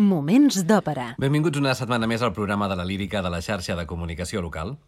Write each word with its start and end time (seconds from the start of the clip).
Moments 0.00 0.62
d'òpera. 0.64 1.18
Benvinguts 1.20 1.60
una 1.60 1.74
setmana 1.76 2.06
més 2.08 2.22
al 2.24 2.32
programa 2.32 2.64
de 2.64 2.78
la 2.80 2.86
lírica 2.88 3.20
de 3.20 3.28
la 3.28 3.42
xarxa 3.44 3.76
de 3.76 3.84
comunicació 3.84 4.40
local. 4.40 4.78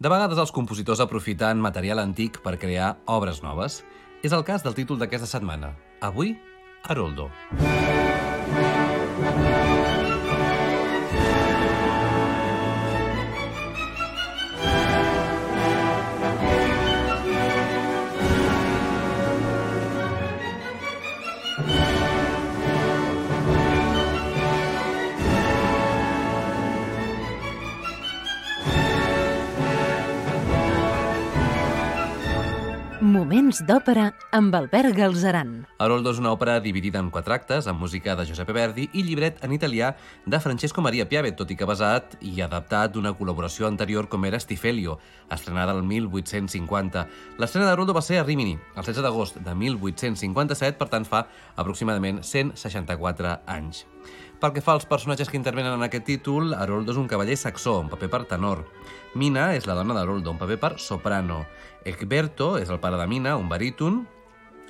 De 0.00 0.08
vegades 0.08 0.40
els 0.40 0.54
compositors 0.56 1.02
aprofiten 1.04 1.60
material 1.60 2.00
antic 2.00 2.40
per 2.40 2.56
crear 2.56 2.94
obres 3.04 3.42
noves. 3.44 3.82
És 4.24 4.32
el 4.32 4.46
cas 4.48 4.64
del 4.64 4.72
títol 4.72 4.96
d'aquesta 4.96 5.28
setmana. 5.28 5.74
Avui, 6.00 6.38
Haroldo. 6.88 7.28
Moments 33.22 33.60
d'òpera 33.62 34.08
amb 34.34 34.54
Albert 34.58 34.96
Galzeran. 34.96 35.50
Haroldo 35.78 36.10
és 36.10 36.18
una 36.18 36.32
òpera 36.34 36.56
dividida 36.64 36.98
en 36.98 37.06
quatre 37.14 37.36
actes, 37.36 37.68
amb 37.70 37.78
música 37.78 38.16
de 38.18 38.24
Giuseppe 38.26 38.56
Verdi 38.56 38.88
i 38.98 39.04
llibret 39.06 39.38
en 39.46 39.54
italià 39.54 39.92
de 40.26 40.40
Francesco 40.42 40.82
Maria 40.82 41.06
Piave, 41.06 41.30
tot 41.38 41.52
i 41.54 41.56
que 41.60 41.68
basat 41.68 42.16
i 42.18 42.32
adaptat 42.42 42.96
d'una 42.96 43.12
col·laboració 43.14 43.68
anterior 43.68 44.08
com 44.10 44.26
era 44.26 44.42
Stifelio, 44.42 44.96
estrenada 45.30 45.76
el 45.76 45.84
1850. 45.86 47.06
L'estrena 47.38 47.70
d'Haroldo 47.70 47.94
va 47.94 48.02
ser 48.02 48.18
a 48.18 48.26
Rimini, 48.26 48.56
el 48.58 48.82
16 48.82 49.06
d'agost 49.06 49.38
de 49.38 49.54
1857, 49.54 50.74
per 50.82 50.90
tant 50.90 51.06
fa 51.06 51.28
aproximadament 51.54 52.24
164 52.26 53.38
anys. 53.46 53.84
Pel 54.42 54.50
que 54.50 54.62
fa 54.66 54.72
als 54.74 54.88
personatges 54.90 55.28
que 55.30 55.38
intervenen 55.38 55.76
en 55.76 55.84
aquest 55.86 56.08
títol, 56.08 56.56
Haroldo 56.58 56.90
és 56.90 56.98
un 56.98 57.06
cavaller 57.06 57.36
saxó, 57.38 57.76
un 57.78 57.92
paper 57.92 58.08
per 58.10 58.24
tenor. 58.26 58.64
Mina 59.14 59.52
és 59.54 59.68
la 59.70 59.76
dona 59.78 59.94
d'Haroldo, 59.94 60.32
un 60.34 60.40
paper 60.40 60.56
per 60.58 60.72
soprano. 60.82 61.44
Egberto 61.84 62.56
és 62.60 62.70
el 62.70 62.80
pare 62.82 62.98
de 63.00 63.06
Mina, 63.10 63.36
un 63.36 63.48
baríton. 63.48 64.02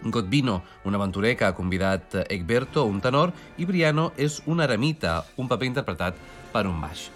Godvino, 0.03 0.63
un 0.85 0.97
aventurer 0.99 1.37
que 1.39 1.47
ha 1.47 1.55
convidat 1.55 2.17
Egberto, 2.27 2.85
un 2.91 3.01
tenor, 3.01 3.31
i 3.57 3.69
Briano 3.69 4.11
és 4.19 4.41
un 4.51 4.61
eremita, 4.61 5.21
un 5.39 5.47
paper 5.47 5.71
interpretat 5.71 6.19
per 6.51 6.67
un 6.67 6.81
baix. 6.83 7.07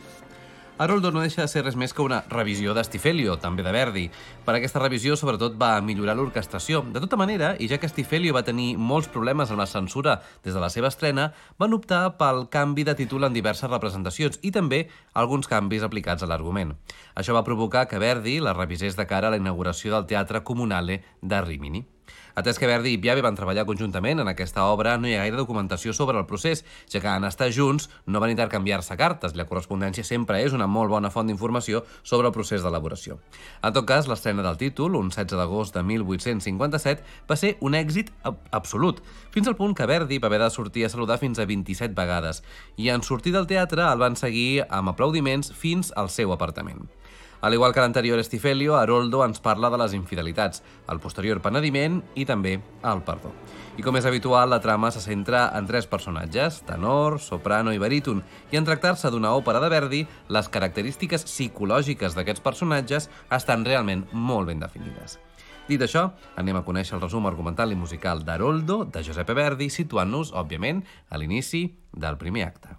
Haroldo 0.78 1.10
no 1.10 1.22
deixa 1.24 1.40
de 1.40 1.48
ser 1.48 1.62
res 1.64 1.76
més 1.80 1.94
que 1.96 2.04
una 2.04 2.18
revisió 2.28 2.74
d'Estifelio, 2.76 3.38
també 3.40 3.64
de 3.64 3.72
Verdi. 3.72 4.02
Per 4.44 4.52
aquesta 4.58 4.82
revisió, 4.82 5.16
sobretot, 5.16 5.56
va 5.56 5.80
millorar 5.80 6.18
l'orquestració. 6.18 6.82
De 6.92 7.00
tota 7.00 7.16
manera, 7.16 7.54
i 7.56 7.70
ja 7.70 7.78
que 7.80 7.88
Stifelio 7.88 8.36
va 8.36 8.44
tenir 8.44 8.74
molts 8.76 9.08
problemes 9.08 9.48
amb 9.48 9.62
la 9.62 9.68
censura 9.70 10.18
des 10.44 10.52
de 10.52 10.60
la 10.60 10.68
seva 10.68 10.92
estrena, 10.92 11.30
van 11.56 11.72
optar 11.72 12.02
pel 12.20 12.44
canvi 12.52 12.84
de 12.84 12.96
títol 13.00 13.24
en 13.24 13.32
diverses 13.32 13.72
representacions 13.72 14.36
i 14.44 14.52
també 14.52 14.84
alguns 15.14 15.48
canvis 15.48 15.86
aplicats 15.86 16.22
a 16.22 16.28
l'argument. 16.28 16.76
Això 17.16 17.32
va 17.32 17.46
provocar 17.48 17.88
que 17.88 18.02
Verdi 18.02 18.36
la 18.44 18.52
revisés 18.52 19.00
de 19.00 19.08
cara 19.08 19.32
a 19.32 19.32
la 19.32 19.40
inauguració 19.40 19.96
del 19.96 20.10
Teatre 20.12 20.44
Comunale 20.44 21.00
de 21.22 21.40
Rimini. 21.40 21.86
Atès 22.36 22.58
que 22.60 22.68
Verdi 22.68 22.90
i 22.92 22.98
Piave 23.00 23.22
van 23.24 23.32
treballar 23.32 23.62
conjuntament 23.64 24.20
en 24.20 24.28
aquesta 24.28 24.66
obra, 24.68 24.98
no 25.00 25.08
hi 25.08 25.14
ha 25.16 25.22
gaire 25.22 25.38
documentació 25.38 25.94
sobre 25.96 26.18
el 26.20 26.26
procés, 26.28 26.66
ja 26.92 27.00
que 27.00 27.08
en 27.08 27.24
estar 27.24 27.46
junts 27.48 27.86
no 28.04 28.20
van 28.20 28.34
intercanviar-se 28.34 28.92
cartes. 29.00 29.32
La 29.40 29.46
correspondència 29.48 30.04
sempre 30.04 30.42
és 30.44 30.52
una 30.52 30.66
molt 30.68 30.92
bona 30.92 31.08
font 31.14 31.32
d'informació 31.32 31.80
sobre 32.02 32.28
el 32.28 32.34
procés 32.36 32.60
d'elaboració. 32.60 33.16
En 33.64 33.72
tot 33.72 33.88
cas, 33.88 34.04
l'estrena 34.04 34.44
del 34.44 34.60
títol, 34.60 34.98
un 35.00 35.08
16 35.08 35.32
d'agost 35.40 35.80
de 35.80 35.86
1857, 35.88 37.08
va 37.24 37.40
ser 37.40 37.54
un 37.64 37.78
èxit 37.80 38.12
ab 38.28 38.44
absolut, 38.52 39.00
fins 39.32 39.48
al 39.48 39.56
punt 39.56 39.72
que 39.72 39.88
Verdi 39.88 40.20
va 40.20 40.28
haver 40.28 40.42
de 40.44 40.50
sortir 40.52 40.84
a 40.84 40.92
saludar 40.92 41.16
fins 41.24 41.40
a 41.40 41.48
27 41.48 41.96
vegades, 41.96 42.44
i 42.76 42.92
en 42.92 43.00
sortir 43.00 43.32
del 43.32 43.48
teatre 43.48 43.88
el 43.88 44.04
van 44.04 44.20
seguir 44.20 44.66
amb 44.68 44.92
aplaudiments 44.92 45.56
fins 45.56 45.88
al 45.96 46.12
seu 46.12 46.36
apartament. 46.36 46.84
Al 47.46 47.54
igual 47.54 47.72
que 47.72 47.78
l'anterior 47.78 48.18
Estifelio, 48.18 48.74
Haroldo 48.74 49.20
ens 49.24 49.38
parla 49.38 49.68
de 49.70 49.78
les 49.78 49.92
infidelitats, 49.94 50.64
el 50.90 50.98
posterior 50.98 51.38
penediment 51.38 52.00
i 52.18 52.24
també 52.26 52.56
el 52.82 53.02
perdó. 53.06 53.30
I 53.78 53.84
com 53.86 53.94
és 53.94 54.08
habitual, 54.10 54.50
la 54.50 54.58
trama 54.64 54.90
se 54.90 54.98
centra 55.04 55.44
en 55.54 55.68
tres 55.68 55.86
personatges, 55.86 56.58
tenor, 56.66 57.20
soprano 57.22 57.70
i 57.70 57.78
baríton, 57.78 58.24
i 58.50 58.58
en 58.58 58.66
tractar-se 58.66 59.12
d'una 59.14 59.30
òpera 59.38 59.62
de 59.62 59.70
Verdi, 59.70 60.02
les 60.26 60.50
característiques 60.50 61.22
psicològiques 61.30 62.18
d'aquests 62.18 62.42
personatges 62.42 63.06
estan 63.30 63.62
realment 63.62 64.02
molt 64.10 64.50
ben 64.50 64.66
definides. 64.66 65.20
Dit 65.70 65.86
això, 65.86 66.08
anem 66.34 66.58
a 66.58 66.66
conèixer 66.66 66.98
el 66.98 67.06
resum 67.06 67.30
argumental 67.30 67.70
i 67.70 67.78
musical 67.78 68.26
d'Haroldo, 68.26 68.88
de 68.90 69.06
Giuseppe 69.06 69.38
Verdi, 69.38 69.70
situant-nos, 69.70 70.34
òbviament, 70.34 70.82
a 71.14 71.22
l'inici 71.22 71.68
del 71.94 72.18
primer 72.18 72.50
acte. 72.50 72.74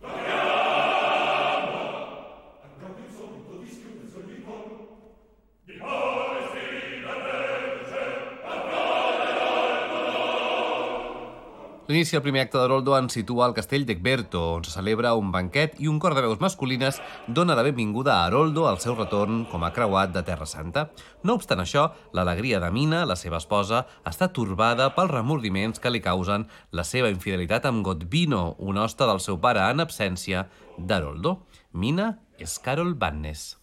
L'inici 11.87 12.17
del 12.17 12.21
primer 12.25 12.41
acte 12.43 12.59
d'Haroldo 12.59 12.97
ens 12.97 13.13
situa 13.15 13.45
al 13.45 13.53
castell 13.55 13.85
d'Egberto, 13.87 14.41
on 14.57 14.65
se 14.67 14.73
celebra 14.73 15.13
un 15.15 15.29
banquet 15.31 15.77
i 15.79 15.87
un 15.87 16.01
cor 16.03 16.17
de 16.17 16.23
veus 16.25 16.41
masculines 16.43 16.97
dona 17.31 17.55
la 17.55 17.63
benvinguda 17.63 18.11
a 18.11 18.25
Haroldo 18.25 18.65
al 18.67 18.81
seu 18.83 18.97
retorn 18.97 19.45
com 19.47 19.63
a 19.63 19.69
creuat 19.71 20.11
de 20.11 20.25
Terra 20.27 20.43
Santa. 20.51 20.89
No 21.23 21.37
obstant 21.39 21.63
això, 21.63 21.85
l'alegria 22.11 22.59
de 22.59 22.71
Mina, 22.75 23.05
la 23.07 23.15
seva 23.15 23.39
esposa, 23.39 23.85
està 24.03 24.27
torbada 24.35 24.89
pels 24.97 25.13
remordiments 25.13 25.79
que 25.79 25.93
li 25.93 26.01
causen 26.03 26.43
la 26.75 26.83
seva 26.83 27.07
infidelitat 27.13 27.69
amb 27.71 27.85
Godvino, 27.87 28.57
un 28.59 28.81
hoste 28.83 29.07
del 29.07 29.23
seu 29.23 29.39
pare 29.39 29.63
en 29.71 29.79
absència 29.79 30.49
d'Haroldo. 30.77 31.37
Mina 31.71 32.17
és 32.35 32.59
Carol 32.59 32.97
Bannes. 32.99 33.53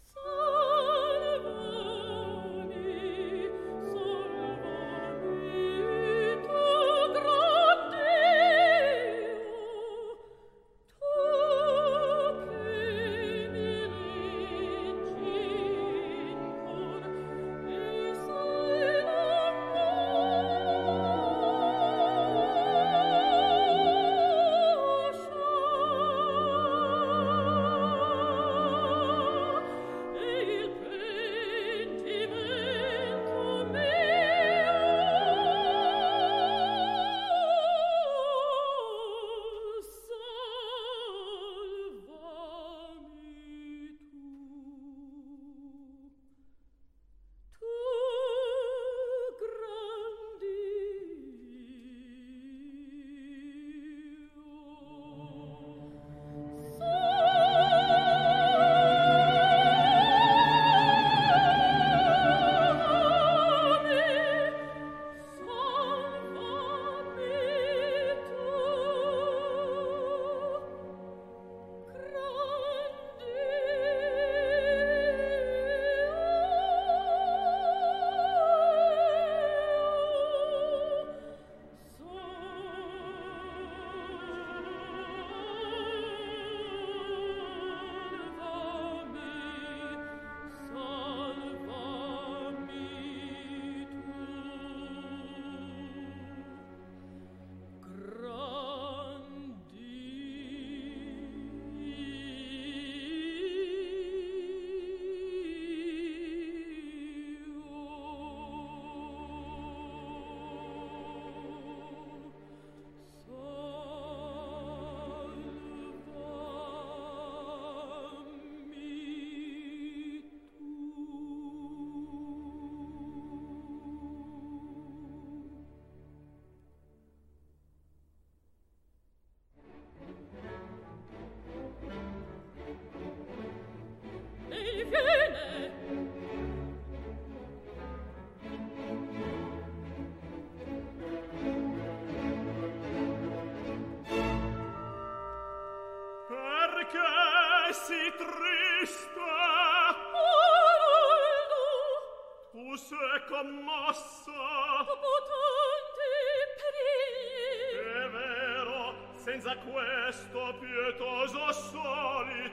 senza 159.34 159.56
questo 159.56 160.58
pietoso 160.60 161.52
solitario 161.52 162.52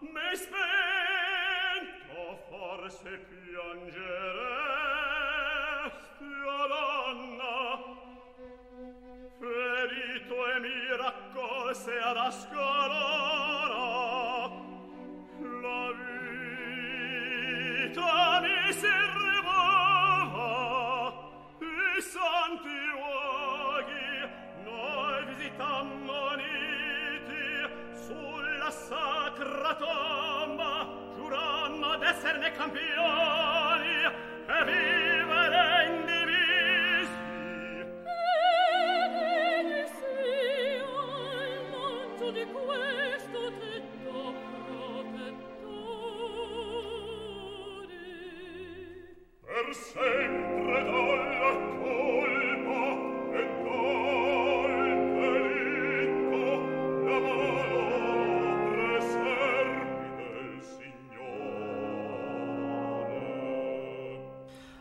me 0.00 0.36
spento 0.36 1.64
forse 2.50 3.08
piangeresti 3.26 4.04
o 6.44 6.66
donna. 6.66 7.54
Ferito 9.38 10.46
e 10.46 10.60
mi 10.60 10.96
raccolse 10.96 11.98
ad 11.98 12.16
ascolare 12.18 13.35
concerne 32.26 32.50
campi 32.50 32.95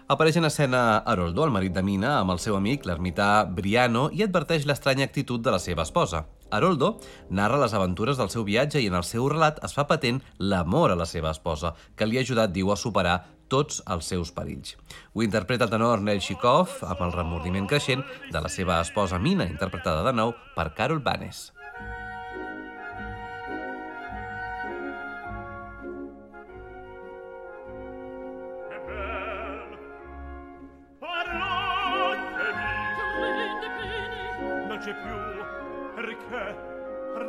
Apareix 0.08 0.36
en 0.38 0.46
escena 0.46 1.00
Haroldo, 1.00 1.44
el 1.46 1.50
marit 1.50 1.74
de 1.74 1.82
Mina, 1.82 2.20
amb 2.20 2.30
el 2.30 2.38
seu 2.38 2.54
amic, 2.54 2.84
l'ermità 2.86 3.48
Briano, 3.50 4.04
i 4.14 4.22
adverteix 4.22 4.68
l'estranya 4.70 5.08
actitud 5.08 5.42
de 5.42 5.50
la 5.50 5.58
seva 5.58 5.82
esposa. 5.82 6.28
Haroldo 6.54 6.92
narra 7.34 7.58
les 7.58 7.74
aventures 7.74 8.22
del 8.22 8.30
seu 8.30 8.46
viatge 8.46 8.84
i 8.84 8.86
en 8.92 9.00
el 9.00 9.08
seu 9.08 9.26
relat 9.34 9.58
es 9.66 9.74
fa 9.74 9.88
patent 9.90 10.22
l'amor 10.38 10.94
a 10.94 11.00
la 11.00 11.10
seva 11.10 11.34
esposa, 11.34 11.74
que 11.98 12.06
li 12.06 12.20
ha 12.20 12.22
ajudat, 12.22 12.54
diu, 12.54 12.70
a 12.70 12.78
superar 12.78 13.18
tots 13.50 13.82
els 13.90 14.06
seus 14.14 14.30
perills. 14.30 14.78
Ho 15.18 15.26
interpreta 15.26 15.66
el 15.66 15.74
tenor 15.74 16.06
Nel 16.06 16.22
Chikov 16.22 16.86
amb 16.86 17.02
el 17.02 17.18
remordiment 17.18 17.66
creixent 17.66 18.06
de 18.30 18.46
la 18.46 18.54
seva 18.60 18.78
esposa 18.86 19.18
Mina, 19.18 19.50
interpretada 19.50 20.06
de 20.06 20.14
nou 20.14 20.38
per 20.54 20.70
Carol 20.78 21.02
Banes. 21.02 21.48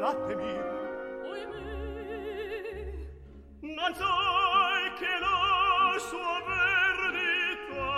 Perdonatemi. 0.06 0.54
Oimè. 1.30 1.64
Non 3.60 3.92
sai 3.94 4.92
che 4.98 5.12
la 5.26 5.98
sua 5.98 6.36
verità 6.46 7.90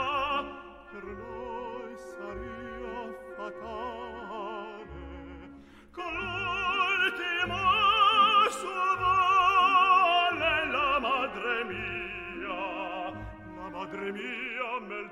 per 0.91 1.05
noi 1.05 1.93
saria 2.13 2.99
fatale. 3.37 4.97
Con 5.93 6.13
l'ultimo 6.15 7.61
sua 8.57 8.91
vale 9.05 10.53
la 10.71 10.99
madre 11.01 11.65
mia, 11.65 13.13
la 13.55 13.69
madre 13.69 14.13
mia 14.13 14.71
me. 14.89 15.03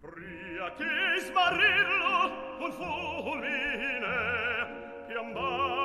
Pria 0.00 0.66
che 0.74 1.20
smarrirlo 1.20 2.14
un 2.58 2.72
fulmine 2.72 4.31
fiamma 5.30 5.81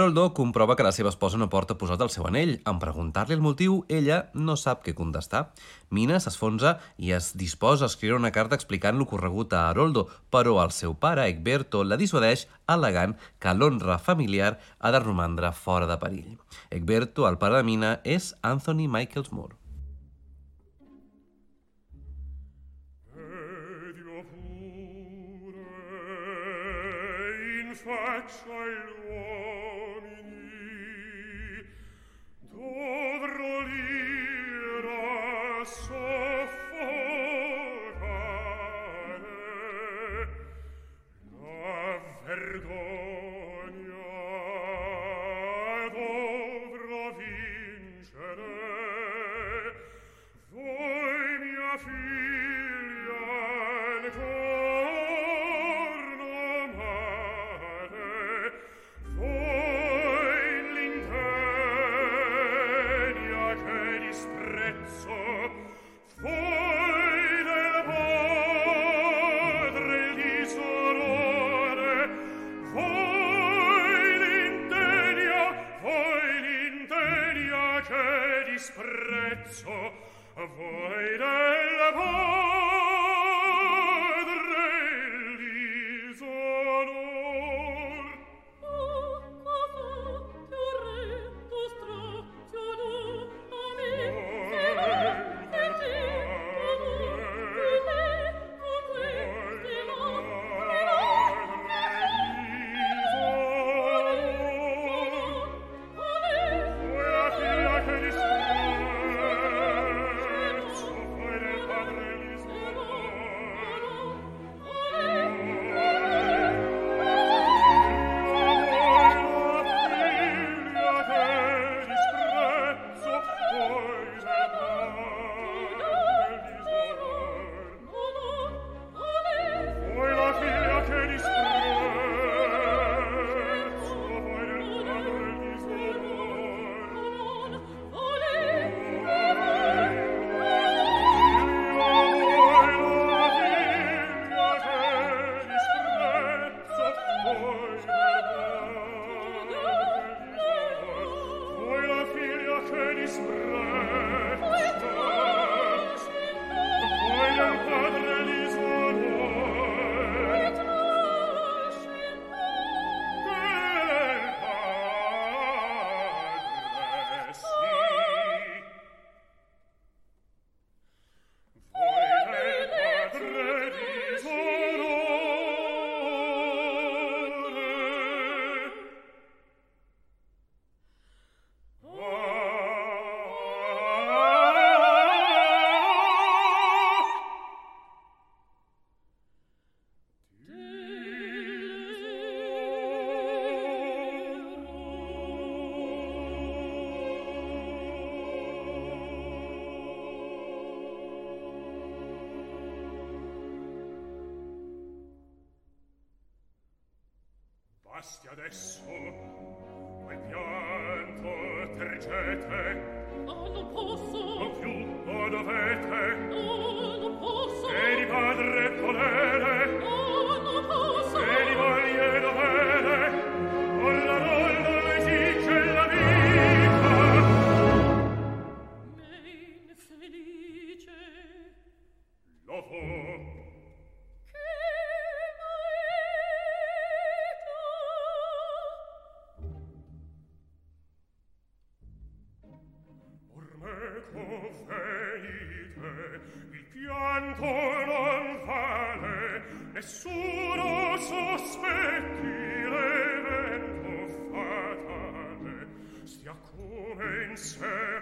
Haroldo 0.00 0.32
comprova 0.32 0.76
que 0.76 0.82
la 0.82 0.94
seva 0.96 1.10
esposa 1.12 1.36
no 1.36 1.50
porta 1.52 1.74
posat 1.76 2.00
el 2.00 2.08
seu 2.08 2.24
anell. 2.24 2.54
En 2.70 2.78
preguntar-li 2.80 3.34
el 3.36 3.42
motiu, 3.44 3.74
ella 3.92 4.30
no 4.32 4.54
sap 4.56 4.80
què 4.86 4.94
contestar. 4.96 5.42
Mina 5.92 6.16
s'esfonsa 6.24 6.78
i 6.96 7.12
es 7.12 7.34
disposa 7.36 7.84
a 7.84 7.92
escriure 7.92 8.16
una 8.16 8.30
carta 8.32 8.56
explicant 8.56 8.96
lo 8.96 9.04
corregut 9.10 9.52
a 9.52 9.66
Haroldo, 9.68 10.06
però 10.32 10.56
el 10.64 10.72
seu 10.72 10.94
pare, 10.96 11.26
Egberto, 11.28 11.82
la 11.84 12.00
dissuadeix 12.00 12.46
al·legant 12.64 13.12
que 13.36 13.52
l'honra 13.52 13.98
familiar 14.00 14.54
ha 14.78 14.88
de 14.96 15.02
romandre 15.04 15.52
fora 15.52 15.90
de 15.90 16.00
perill. 16.00 16.38
Egberto, 16.70 17.28
el 17.28 17.36
pare 17.36 17.60
de 17.60 17.68
Mina, 17.68 17.98
és 18.02 18.32
Anthony 18.40 18.88
Michaels 18.88 19.34
Moore. 19.36 19.58
Faccia 27.80 28.99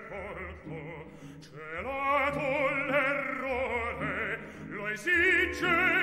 colto 0.08 0.80
ce 1.40 1.82
l'ha 1.82 2.30
l'errore 2.90 4.38
lo 4.68 4.88
esige 4.88 5.97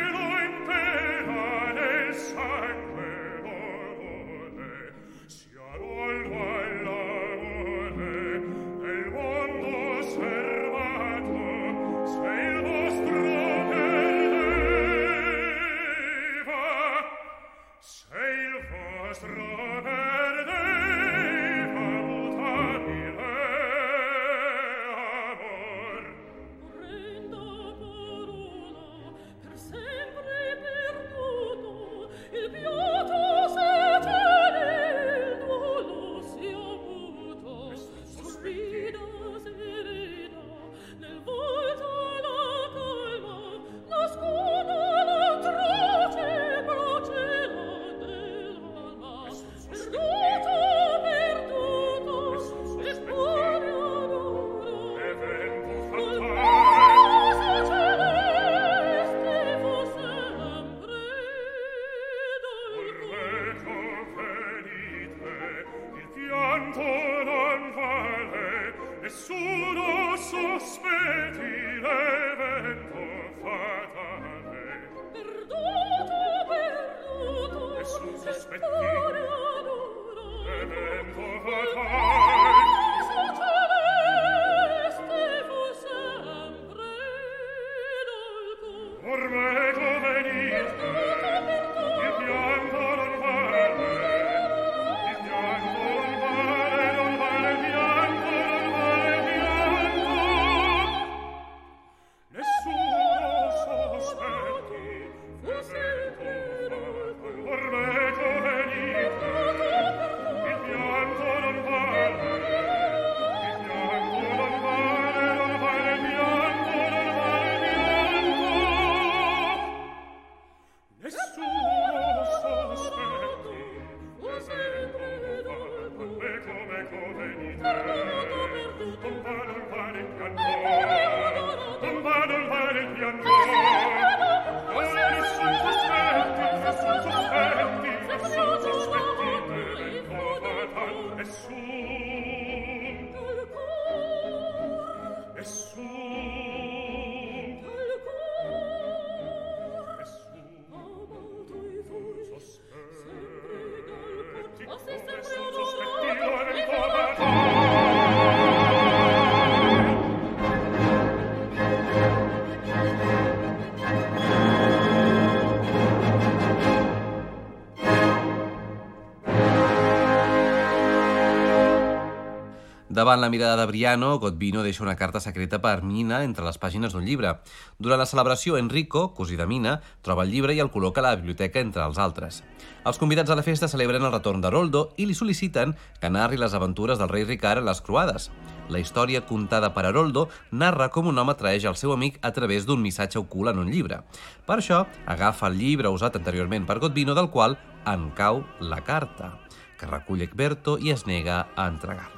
Davant 172.96 173.20
la 173.20 173.30
mirada 173.30 173.58
de 173.58 173.66
Briano, 173.66 174.20
Godvino 174.20 174.64
deixa 174.64 174.82
una 174.82 174.96
carta 174.96 175.20
secreta 175.20 175.58
per 175.60 175.82
Mina 175.84 176.22
entre 176.24 176.46
les 176.46 176.56
pàgines 176.56 176.94
d'un 176.96 177.04
llibre. 177.04 177.34
Durant 177.78 178.00
la 178.00 178.06
celebració, 178.08 178.56
Enrico, 178.56 179.10
cosí 179.18 179.36
de 179.36 179.44
Mina, 179.46 179.82
troba 180.02 180.24
el 180.24 180.32
llibre 180.32 180.56
i 180.56 180.62
el 180.64 180.72
col·loca 180.72 181.04
a 181.04 181.10
la 181.10 181.18
biblioteca 181.18 181.60
entre 181.60 181.84
els 181.84 182.00
altres. 182.00 182.40
Els 182.88 183.02
convidats 183.02 183.34
a 183.34 183.36
la 183.36 183.44
festa 183.44 183.68
celebren 183.68 184.08
el 184.08 184.16
retorn 184.16 184.40
d'Haroldo 184.40 184.86
i 184.96 185.10
li 185.10 185.18
sol·liciten 185.20 185.76
que 186.00 186.14
narri 186.16 186.40
les 186.40 186.56
aventures 186.56 186.96
del 186.96 187.12
rei 187.12 187.28
Ricard 187.28 187.60
en 187.60 187.68
les 187.68 187.84
croades. 187.84 188.32
La 188.72 188.80
història 188.80 189.26
contada 189.28 189.74
per 189.76 189.90
Haroldo 189.90 190.30
narra 190.52 190.88
com 190.88 191.12
un 191.12 191.20
home 191.20 191.36
traeix 191.36 191.68
el 191.68 191.76
seu 191.76 191.92
amic 191.92 192.24
a 192.24 192.32
través 192.32 192.64
d'un 192.64 192.80
missatge 192.80 193.20
ocult 193.20 193.52
en 193.52 193.60
un 193.60 193.76
llibre. 193.76 194.06
Per 194.48 194.62
això, 194.62 194.86
agafa 195.04 195.52
el 195.52 195.60
llibre 195.60 195.92
usat 195.92 196.16
anteriorment 196.16 196.64
per 196.64 196.80
Godvino, 196.80 197.12
del 197.12 197.28
qual 197.28 197.60
en 197.84 198.14
cau 198.16 198.46
la 198.62 198.86
carta, 198.88 199.34
que 199.76 199.92
recull 199.92 200.24
Egberto 200.24 200.80
i 200.80 200.96
es 200.96 201.04
nega 201.12 201.50
a 201.58 201.68
entregar-la. 201.68 202.15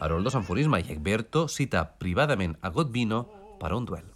Haroldo 0.00 0.30
s'enfurisma 0.30 0.80
i 0.82 0.90
Egberto 0.94 1.46
cita 1.48 1.84
privadament 1.84 2.58
a 2.60 2.70
Godvino 2.70 3.24
per 3.60 3.72
a 3.72 3.76
un 3.76 3.84
duel. 3.88 4.13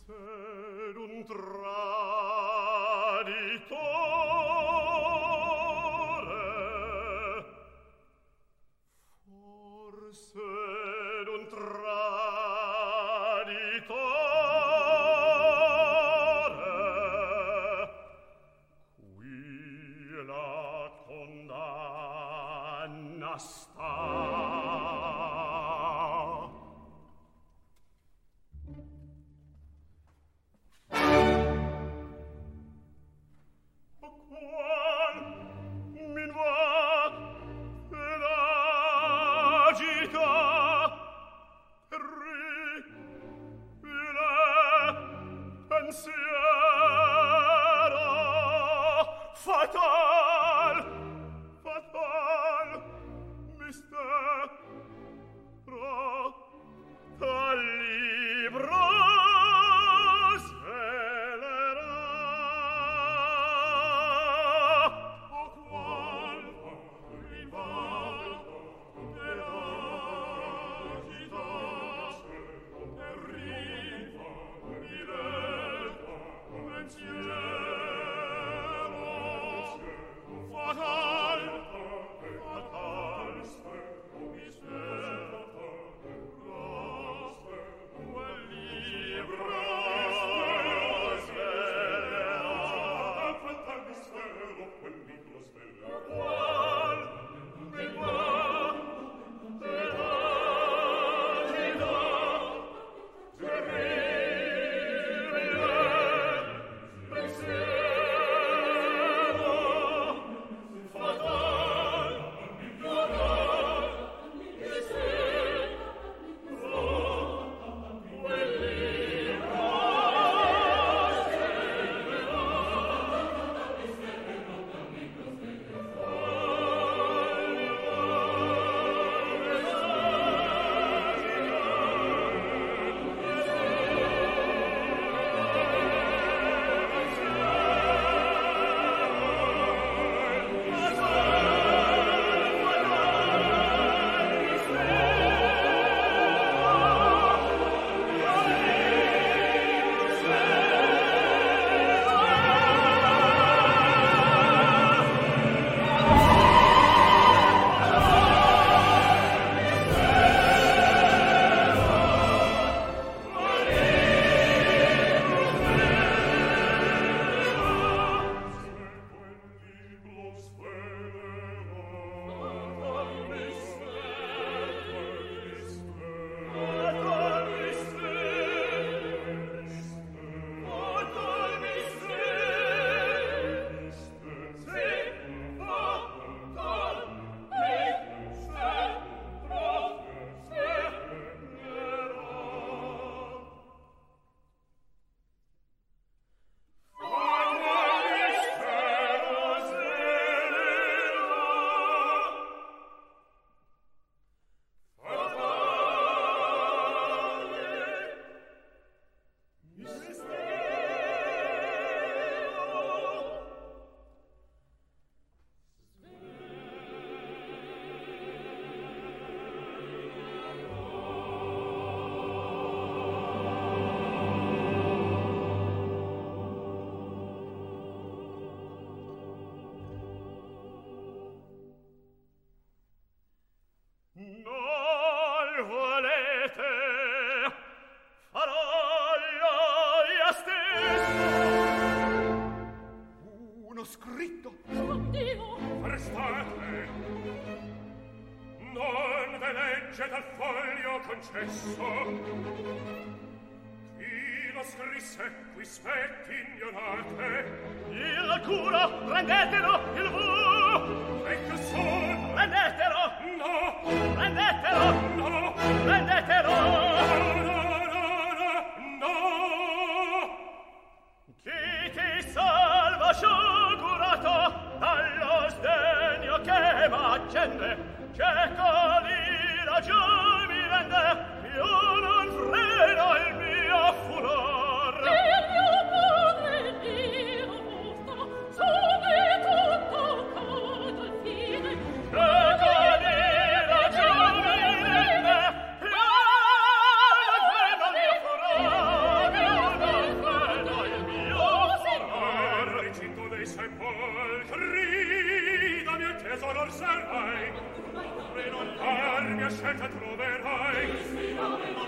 scelta 309.58 309.88
troverai. 309.88 310.86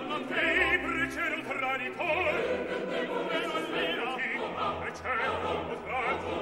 Non 0.08 0.26
tei 0.26 0.78
precede 0.78 1.34
un 1.34 1.42
traditor. 1.46 2.34
E 2.90 3.06
non 3.46 3.62
sperati 3.64 4.30
precede 4.80 5.28
un 5.28 5.82
traditor 5.84 6.40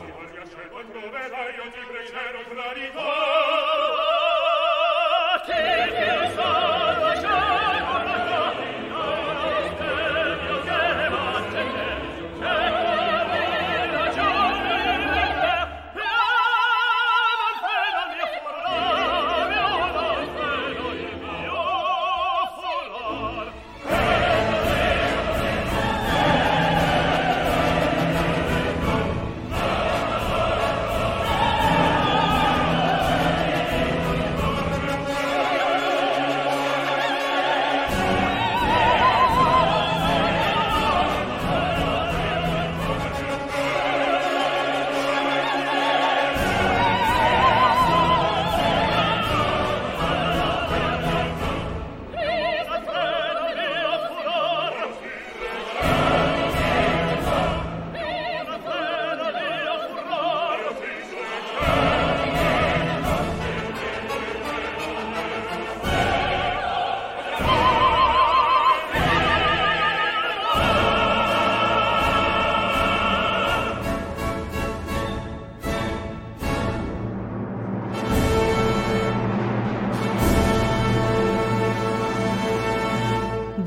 si 0.00 0.10
voglio 0.10 0.44
scelta 0.44 0.82
troverai 0.90 1.58
ogni 1.60 1.84
precede 1.90 2.36
un 2.36 2.48
traditor 2.52 3.04
che 5.46 5.62
ti 5.94 6.34
sa 6.34 6.63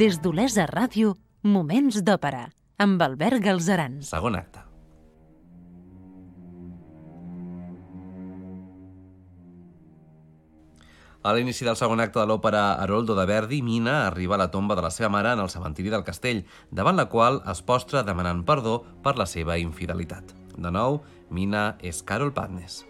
Des 0.07 0.21
d'Olesa 0.23 0.63
Ràdio, 0.69 1.09
Moments 1.43 1.97
d'Òpera, 2.07 2.45
amb 2.79 3.01
Albert 3.03 3.41
Galzeran. 3.43 3.97
Segon 4.07 4.37
acte. 4.39 4.61
A 11.27 11.35
l'inici 11.35 11.67
del 11.67 11.75
segon 11.75 11.99
acte 11.99 12.21
de 12.21 12.27
l'òpera 12.29 12.77
Haroldo 12.77 13.19
de 13.19 13.27
Verdi, 13.27 13.59
Mina 13.59 13.99
arriba 14.05 14.37
a 14.37 14.43
la 14.45 14.51
tomba 14.53 14.79
de 14.79 14.85
la 14.85 14.95
seva 14.95 15.11
mare 15.11 15.35
en 15.35 15.43
el 15.43 15.51
cementiri 15.51 15.91
del 15.91 16.07
castell, 16.07 16.45
davant 16.71 16.95
la 16.95 17.09
qual 17.11 17.41
es 17.51 17.59
postra 17.59 18.05
demanant 18.07 18.45
perdó 18.47 18.85
per 19.03 19.17
la 19.19 19.27
seva 19.27 19.59
infidelitat. 19.59 20.31
De 20.55 20.71
nou, 20.71 21.01
Mina 21.27 21.73
és 21.83 21.99
Carol 21.99 22.31
Padnes. 22.31 22.85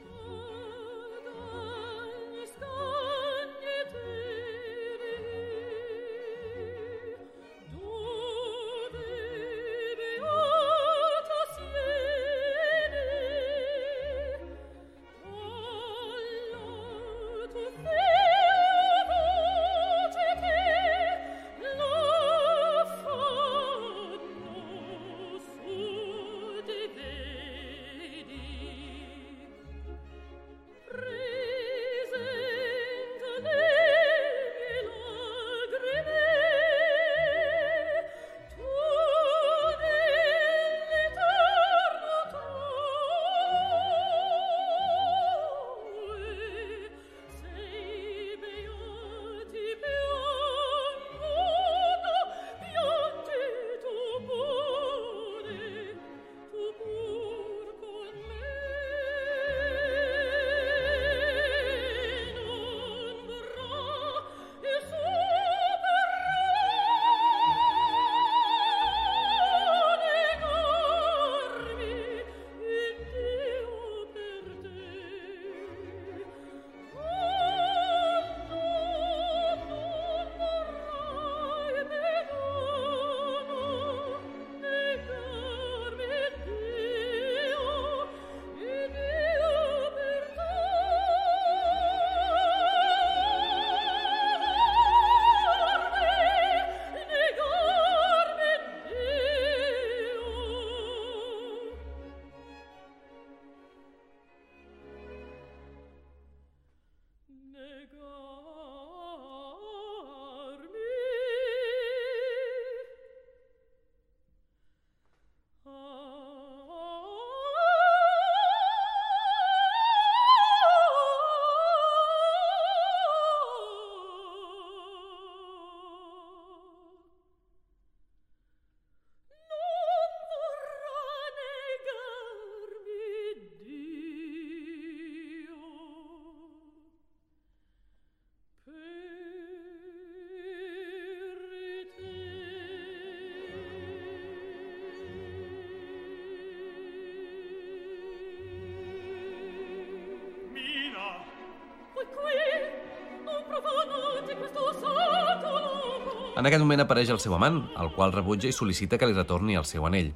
En 156.37 156.45
aquest 156.45 156.61
moment 156.61 156.83
apareix 156.83 157.09
el 157.09 157.17
seu 157.17 157.33
amant, 157.33 157.63
el 157.81 157.87
qual 157.95 158.11
rebutja 158.13 158.45
i 158.45 158.53
sol·licita 158.53 158.99
que 159.01 159.07
li 159.09 159.15
retorni 159.15 159.55
el 159.57 159.65
seu 159.65 159.87
anell. 159.87 160.11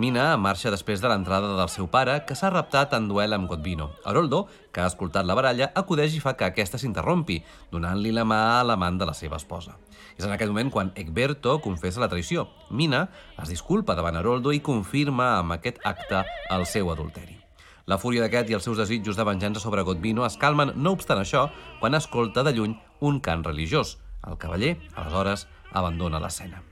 Mina 0.00 0.22
marxa 0.40 0.70
després 0.72 1.02
de 1.02 1.10
l'entrada 1.10 1.50
del 1.58 1.68
seu 1.68 1.90
pare, 1.92 2.14
que 2.24 2.36
s'ha 2.38 2.48
raptat 2.54 2.94
en 2.96 3.10
duel 3.10 3.36
amb 3.36 3.50
Godvino. 3.50 3.90
Haroldo, 4.08 4.46
que 4.72 4.80
ha 4.80 4.86
escoltat 4.88 5.28
la 5.28 5.36
baralla, 5.36 5.68
acudeix 5.76 6.16
i 6.16 6.22
fa 6.24 6.32
que 6.38 6.48
aquesta 6.48 6.80
s'interrompi, 6.80 7.42
donant-li 7.74 8.14
la 8.16 8.24
mà 8.24 8.38
a 8.54 8.64
l'amant 8.64 8.96
de 8.96 9.10
la 9.10 9.16
seva 9.18 9.36
esposa. 9.36 9.76
És 10.16 10.24
en 10.24 10.32
aquest 10.32 10.54
moment 10.54 10.72
quan 10.72 10.94
Egberto 10.96 11.58
confessa 11.60 12.00
la 12.00 12.08
traïció. 12.08 12.46
Mina 12.70 13.04
es 13.36 13.52
disculpa 13.52 13.98
davant 13.98 14.16
Haroldo 14.16 14.56
i 14.56 14.64
confirma 14.64 15.34
amb 15.42 15.58
aquest 15.58 15.84
acte 15.84 16.24
el 16.48 16.64
seu 16.64 16.88
adulteri. 16.94 17.36
La 17.84 18.00
fúria 18.00 18.24
d'aquest 18.24 18.48
i 18.48 18.56
els 18.56 18.64
seus 18.64 18.80
desitjos 18.80 19.20
de 19.20 19.28
venjança 19.28 19.60
sobre 19.60 19.84
Godvino 19.84 20.24
es 20.24 20.40
calmen, 20.40 20.72
no 20.80 20.96
obstant 20.96 21.20
això, 21.20 21.50
quan 21.80 21.98
escolta 21.98 22.46
de 22.46 22.56
lluny 22.56 22.80
un 23.04 23.20
cant 23.20 23.44
religiós. 23.44 23.98
El 24.26 24.36
cavaller, 24.36 24.76
aleshores, 24.96 25.46
abandona 25.72 26.20
l'escena. 26.22 26.62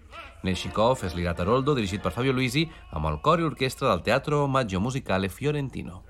Neshikov 0.42 1.02
és 1.04 1.14
l'Irat 1.16 1.40
Haroldo, 1.40 1.74
dirigit 1.74 2.02
per 2.02 2.12
Fabio 2.14 2.32
Luisi, 2.32 2.66
amb 2.92 3.08
el 3.10 3.20
cor 3.20 3.40
i 3.40 3.46
orquestra 3.46 3.88
del 3.90 4.04
Teatro 4.06 4.46
Maggio 4.46 4.80
Musicale 4.80 5.28
Fiorentino. 5.28 6.04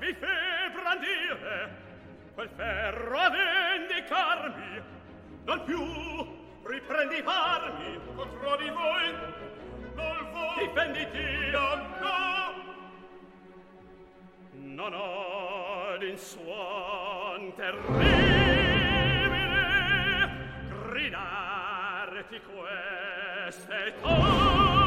Vi 0.00 0.14
fe 0.14 0.72
brandire, 0.72 1.76
quel 2.34 2.48
ferro 2.56 3.18
a 3.18 3.28
vendicarmi, 3.28 4.82
non 5.44 5.64
più 5.64 5.84
riprendi 6.64 7.22
armi 7.24 8.00
Contro 8.14 8.56
di 8.56 8.70
voi 8.70 9.14
difenditi 10.70 11.50
no! 11.50 11.68
non 14.52 14.92
in 14.92 15.98
l'insuon 15.98 17.52
terribile 17.56 18.08
gridarti 20.68 22.40
queste 22.52 23.94
toglie 24.00 24.79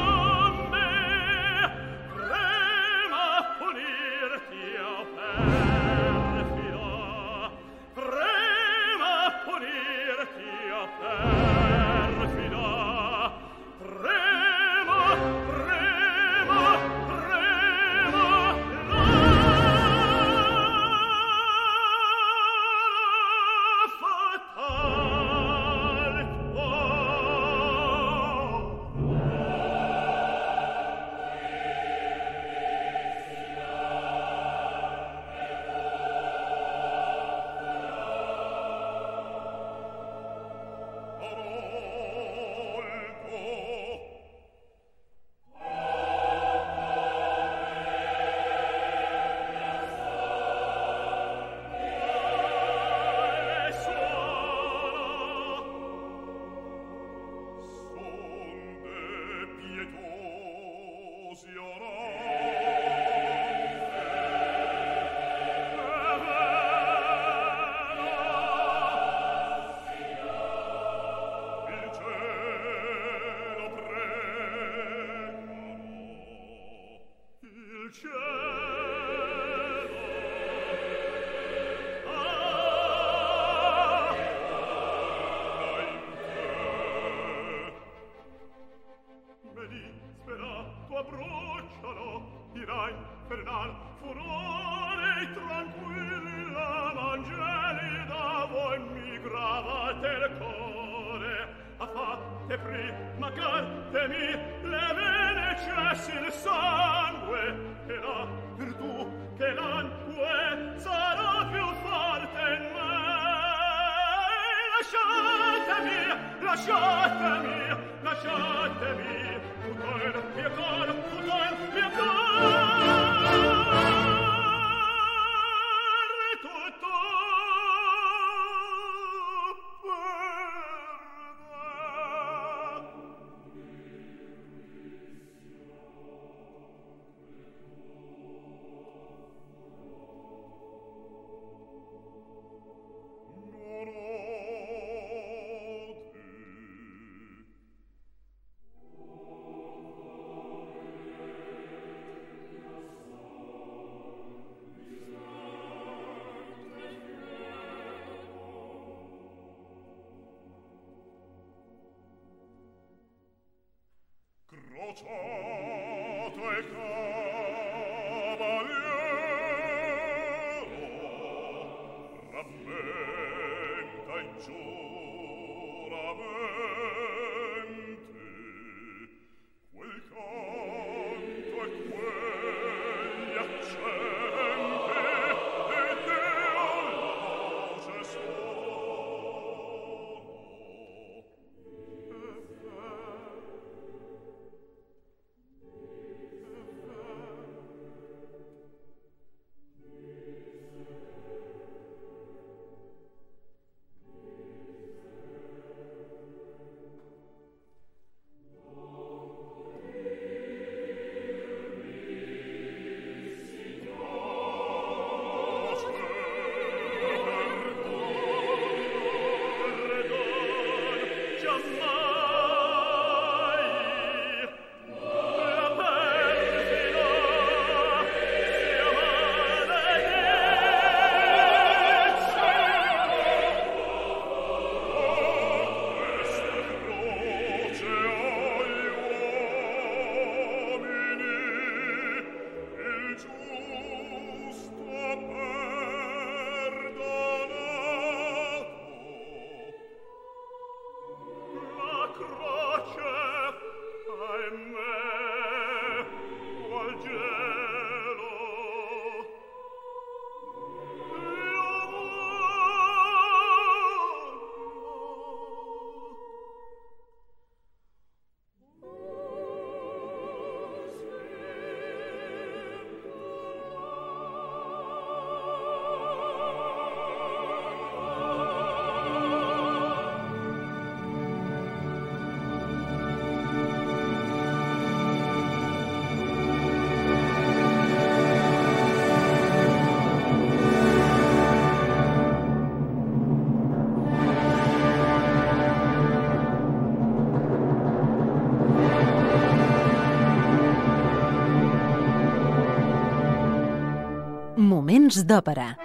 Moments 304.84 305.16
d'òpera. 305.24 305.78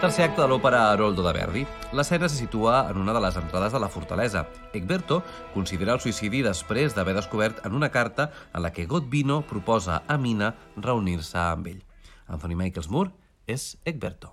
Tercer 0.00 0.24
acte 0.24 0.40
de 0.40 0.46
l'òpera 0.48 0.86
Haroldo 0.94 1.20
de 1.20 1.34
Verdi. 1.36 1.66
L'escena 1.92 2.30
se 2.30 2.40
situa 2.40 2.86
en 2.88 2.96
una 2.96 3.12
de 3.12 3.20
les 3.20 3.36
entrades 3.36 3.76
de 3.76 3.82
la 3.84 3.90
fortalesa. 3.92 4.46
Egberto 4.72 5.20
considera 5.52 5.92
el 5.92 6.00
suïcidi 6.00 6.40
després 6.40 6.96
d'haver 6.96 7.18
descobert 7.20 7.60
en 7.68 7.76
una 7.76 7.92
carta 7.92 8.30
en 8.54 8.64
la 8.64 8.72
que 8.72 8.88
Godvino 8.88 9.42
proposa 9.42 10.00
a 10.08 10.16
Mina 10.16 10.54
reunir-se 10.74 11.36
amb 11.36 11.68
ell. 11.68 11.84
Anthony 12.32 12.56
Michaels 12.56 12.88
Moore 12.88 13.12
és 13.44 13.76
Egberto. 13.84 14.32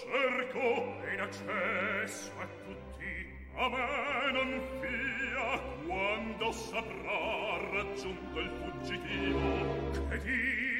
cerco 0.00 0.96
in 1.12 1.20
accesso 1.20 2.32
a 2.38 2.46
tutti. 2.64 3.38
A 3.56 3.68
me 3.68 4.32
non 4.32 4.60
fia 4.80 5.60
quando 5.86 6.52
saprà 6.52 7.58
raggiunto 7.72 8.38
il 8.38 8.50
fuggitivo. 8.62 10.08
Che 10.08 10.18
Dio 10.18 10.79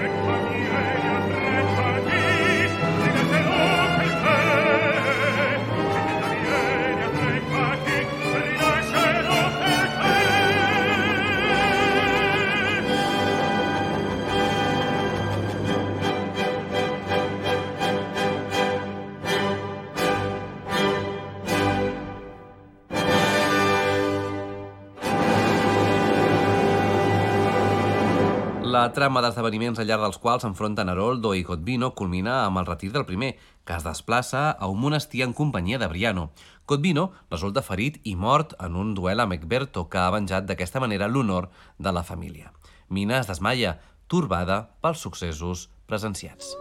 America. 0.00 0.29
La 28.80 28.94
trama 28.96 29.20
d'esdeveniments 29.20 29.76
al 29.82 29.90
llarg 29.90 30.06
dels 30.06 30.16
quals 30.22 30.40
s'enfronten 30.46 30.88
Haroldo 30.88 31.34
i 31.36 31.42
Godvino 31.44 31.90
culmina 31.98 32.38
amb 32.46 32.62
el 32.62 32.68
retir 32.68 32.88
del 32.94 33.04
primer, 33.04 33.34
que 33.68 33.74
es 33.76 33.84
desplaça 33.84 34.46
a 34.52 34.70
un 34.72 34.80
monestir 34.80 35.20
en 35.26 35.34
companyia 35.36 35.76
de 35.82 35.88
Briano. 35.92 36.30
Godvino 36.64 37.10
resulta 37.28 37.60
ferit 37.66 38.00
i 38.08 38.16
mort 38.16 38.56
en 38.56 38.80
un 38.80 38.94
duel 38.96 39.20
amb 39.20 39.36
Egberto, 39.36 39.84
que 39.92 40.00
ha 40.00 40.08
venjat 40.16 40.48
d'aquesta 40.48 40.80
manera 40.80 41.12
l'honor 41.12 41.50
de 41.76 41.92
la 41.92 42.06
família. 42.14 42.54
Mina 42.88 43.20
es 43.20 43.28
desmaia, 43.28 43.76
torbada 44.08 44.62
pels 44.80 45.04
successos 45.04 45.68
presenciats. 45.84 46.54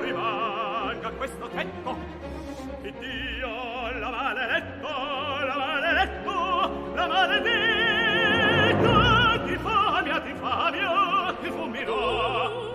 rimanga 0.00 1.10
questo 1.10 1.48
tempo 1.48 1.96
che 2.82 2.92
Dio 2.98 3.48
l'ha 3.98 4.10
maledetto, 4.10 4.88
l'ha 4.88 5.56
maledetto, 5.56 6.92
l'ha 6.94 7.06
maledetto, 7.06 8.90
ti 9.46 9.56
famia, 9.56 10.20
ti 10.20 10.34
famia, 10.34 11.34
ti 11.40 11.50
fumirò. 11.50 12.69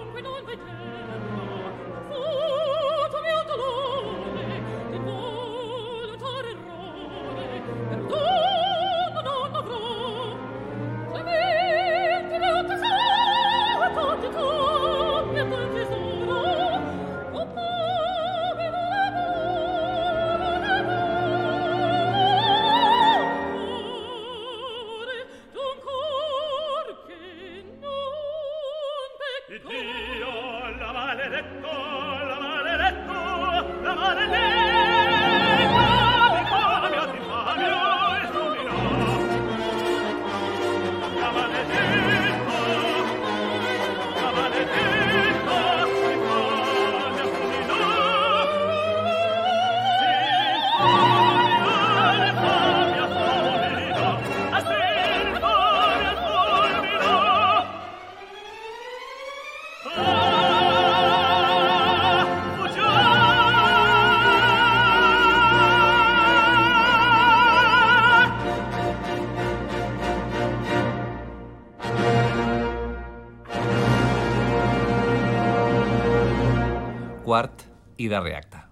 I 78.06 78.14
darrer 78.14 78.38
acte. 78.44 78.66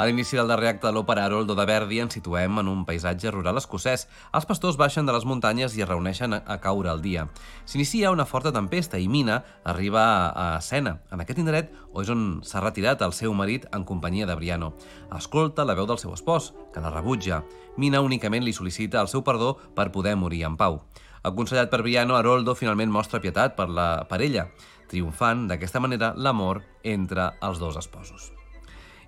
A 0.00 0.06
l'inici 0.06 0.38
del 0.38 0.48
darrer 0.48 0.70
acte 0.70 0.86
de 0.86 0.94
l'òpera 0.96 1.26
Haroldo 1.26 1.52
de 1.52 1.64
Verdi 1.68 1.98
ens 2.00 2.14
situem 2.16 2.54
en 2.62 2.68
un 2.72 2.86
paisatge 2.88 3.28
rural 3.34 3.60
escocès. 3.60 4.06
Els 4.32 4.46
pastors 4.48 4.78
baixen 4.80 5.04
de 5.04 5.12
les 5.12 5.26
muntanyes 5.28 5.74
i 5.76 5.84
es 5.84 5.88
reuneixen 5.90 6.38
a, 6.38 6.56
caure 6.62 6.88
el 6.88 7.02
dia. 7.04 7.26
S'inicia 7.68 8.12
una 8.14 8.24
forta 8.24 8.48
tempesta 8.48 8.96
i 8.96 9.10
Mina 9.12 9.42
arriba 9.68 10.06
a, 10.30 10.46
escena, 10.56 10.94
en 11.12 11.20
aquest 11.20 11.42
indret 11.44 11.76
on 11.92 12.00
és 12.06 12.14
on 12.16 12.24
s'ha 12.48 12.64
retirat 12.64 13.04
el 13.04 13.12
seu 13.12 13.36
marit 13.36 13.68
en 13.76 13.84
companyia 13.84 14.24
de 14.24 14.38
Briano. 14.40 14.72
Escolta 15.12 15.68
la 15.68 15.76
veu 15.76 15.84
del 15.84 16.00
seu 16.00 16.16
espòs, 16.16 16.54
que 16.72 16.80
la 16.80 16.94
rebutja. 16.96 17.42
Mina 17.76 18.00
únicament 18.00 18.48
li 18.48 18.56
sol·licita 18.56 19.04
el 19.04 19.12
seu 19.12 19.20
perdó 19.20 19.58
per 19.76 19.90
poder 19.92 20.16
morir 20.16 20.46
en 20.48 20.56
pau. 20.56 20.80
Aconsellat 21.22 21.70
per 21.70 21.82
Viano, 21.84 22.16
Haroldo 22.16 22.54
finalment 22.56 22.92
mostra 22.92 23.20
pietat 23.20 23.56
per, 23.56 23.68
la, 23.68 24.06
per 24.08 24.22
ella, 24.24 24.48
triomfant 24.88 25.46
d'aquesta 25.50 25.80
manera 25.82 26.14
l'amor 26.16 26.62
entre 26.82 27.32
els 27.44 27.60
dos 27.60 27.76
esposos. 27.76 28.30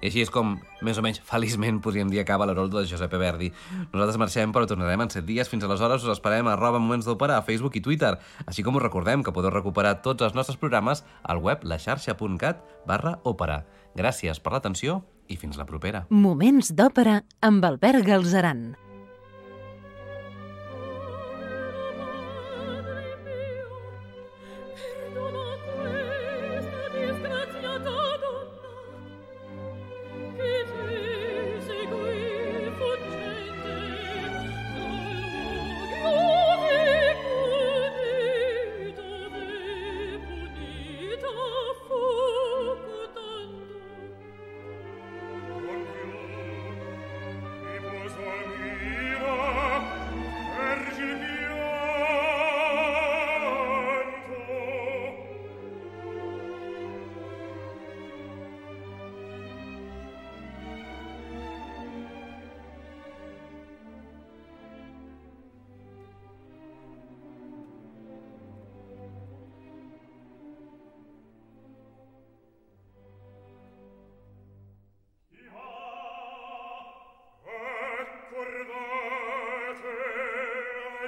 I 0.03 0.09
així 0.11 0.25
és 0.25 0.33
com, 0.35 0.57
més 0.83 0.99
o 0.99 1.03
menys, 1.05 1.21
feliçment 1.23 1.79
podríem 1.81 2.11
dir 2.11 2.19
acaba 2.25 2.47
l'Haroldo 2.49 2.81
de 2.81 2.89
Giuseppe 2.91 3.21
Verdi. 3.23 3.53
Nosaltres 3.93 4.19
marxem, 4.19 4.51
però 4.53 4.67
tornarem 4.67 5.05
en 5.05 5.13
set 5.15 5.25
dies. 5.29 5.47
Fins 5.49 5.63
aleshores 5.63 6.03
us 6.03 6.17
esperem 6.17 6.51
a 6.51 6.57
arroba 6.57 6.83
Moments 6.83 7.07
d'Òpera 7.07 7.39
a 7.39 7.47
Facebook 7.47 7.79
i 7.79 7.85
Twitter, 7.87 8.17
així 8.45 8.67
com 8.67 8.77
us 8.77 8.83
recordem 8.83 9.23
que 9.23 9.33
podeu 9.33 9.55
recuperar 9.55 10.01
tots 10.03 10.27
els 10.27 10.35
nostres 10.35 10.59
programes 10.59 11.05
al 11.23 11.39
web 11.39 11.63
laxarxa.cat 11.63 12.67
barra 12.85 13.21
òpera. 13.23 13.63
Gràcies 13.95 14.43
per 14.43 14.57
l'atenció 14.57 15.05
i 15.31 15.39
fins 15.39 15.55
la 15.57 15.71
propera. 15.71 16.09
Moments 16.11 16.75
d'òpera 16.75 17.21
amb 17.41 17.71
Albert 17.71 18.03
Galzeran. 18.09 18.73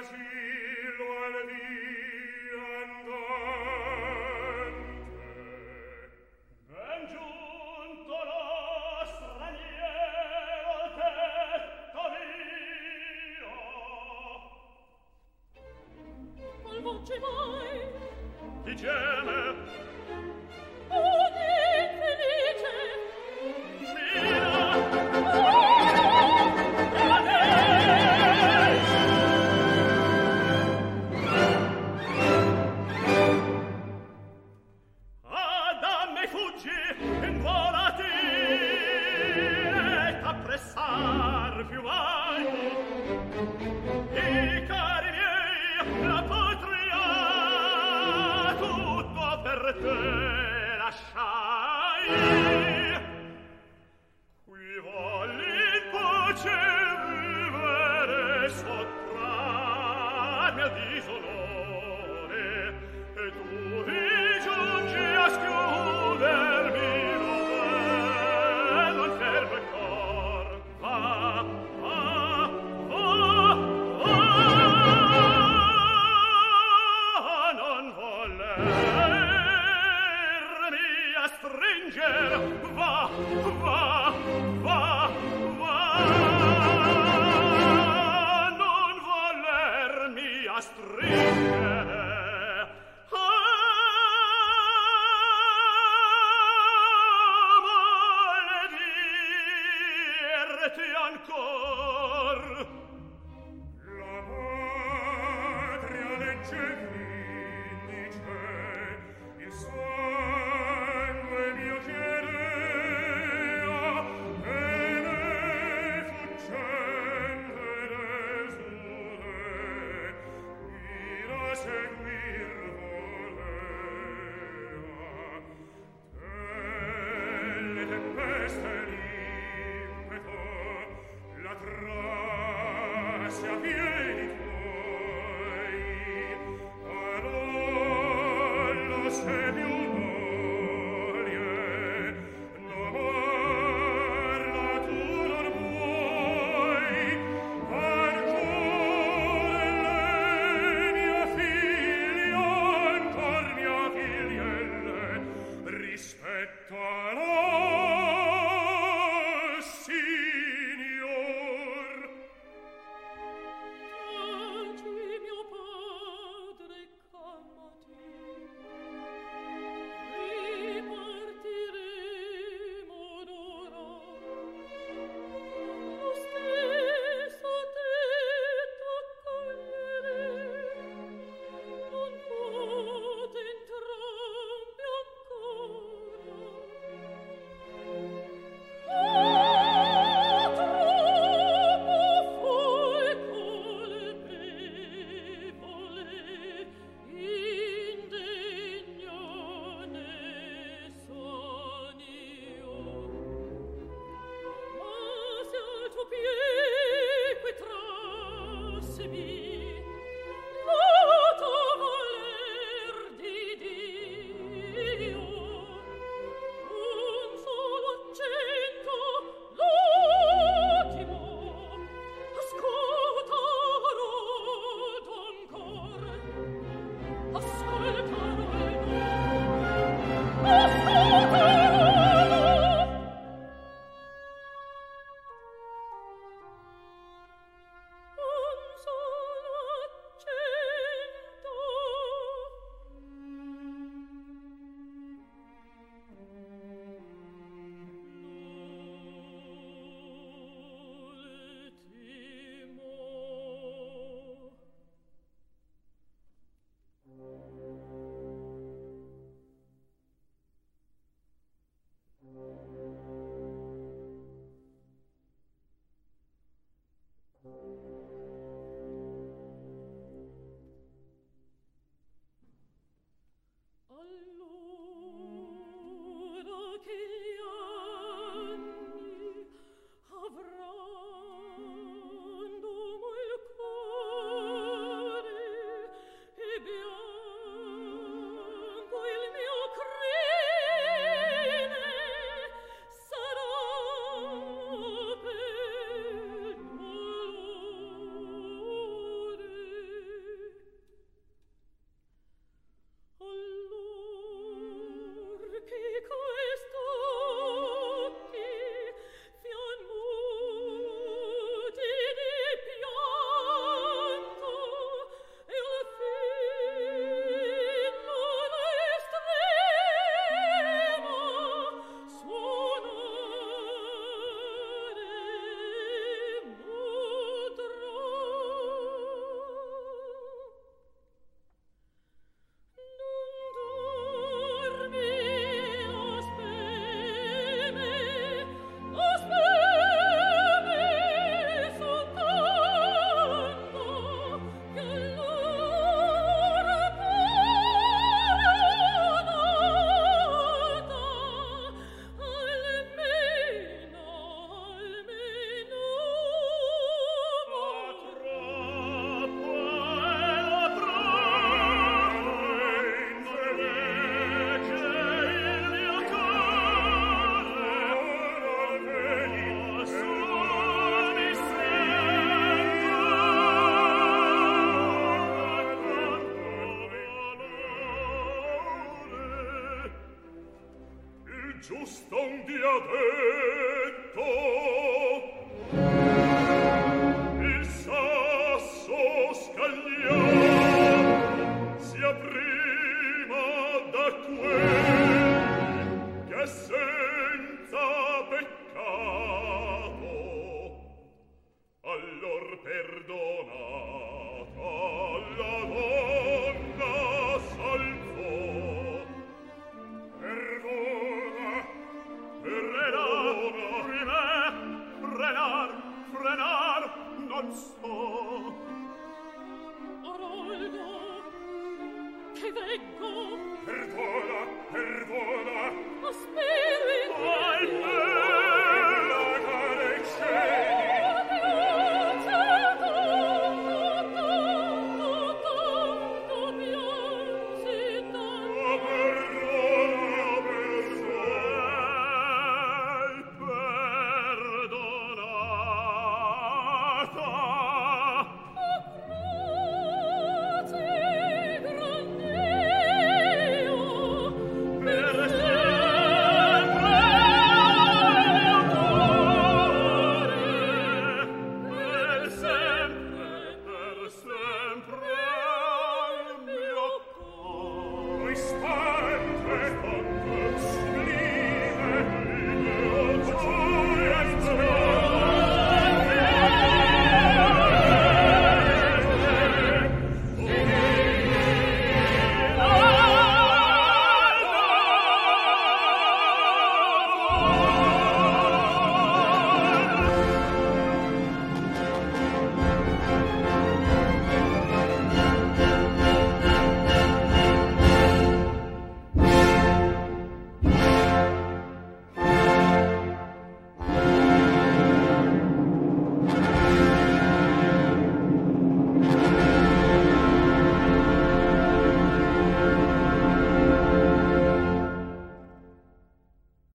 Asilo 0.05 1.23
al 1.23 1.94